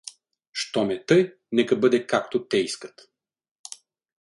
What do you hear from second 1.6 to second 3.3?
бъде, както те искат.